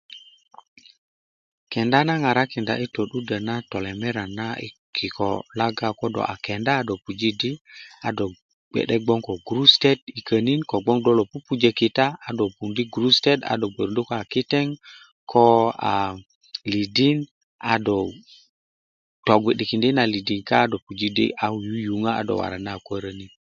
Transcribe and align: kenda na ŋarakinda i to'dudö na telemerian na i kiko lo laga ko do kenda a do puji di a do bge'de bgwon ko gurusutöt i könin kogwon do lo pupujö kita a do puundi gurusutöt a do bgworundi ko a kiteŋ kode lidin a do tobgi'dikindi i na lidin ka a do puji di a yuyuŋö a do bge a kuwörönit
kenda 1.71 1.99
na 2.07 2.13
ŋarakinda 2.23 2.73
i 2.85 2.85
to'dudö 2.95 3.37
na 3.47 3.55
telemerian 3.71 4.31
na 4.39 4.47
i 4.67 4.69
kiko 4.95 5.29
lo 5.33 5.45
laga 5.59 5.87
ko 5.99 6.05
do 6.15 6.21
kenda 6.45 6.71
a 6.79 6.83
do 6.87 6.93
puji 7.03 7.29
di 7.41 7.51
a 8.07 8.09
do 8.17 8.25
bge'de 8.71 8.95
bgwon 8.99 9.19
ko 9.27 9.33
gurusutöt 9.47 9.99
i 10.19 10.21
könin 10.27 10.61
kogwon 10.69 10.99
do 11.05 11.11
lo 11.17 11.23
pupujö 11.31 11.71
kita 11.79 12.05
a 12.27 12.29
do 12.37 12.43
puundi 12.57 12.83
gurusutöt 12.93 13.39
a 13.51 13.53
do 13.59 13.65
bgworundi 13.69 14.01
ko 14.07 14.11
a 14.21 14.23
kiteŋ 14.31 14.67
kode 15.31 15.93
lidin 16.71 17.17
a 17.73 17.75
do 17.85 17.97
tobgi'dikindi 19.25 19.87
i 19.91 19.95
na 19.97 20.03
lidin 20.13 20.41
ka 20.49 20.55
a 20.63 20.69
do 20.71 20.77
puji 20.85 21.07
di 21.17 21.25
a 21.43 21.45
yuyuŋö 21.65 22.09
a 22.19 22.21
do 22.27 22.33
bge 22.39 22.69
a 22.73 22.83
kuwörönit 22.87 23.33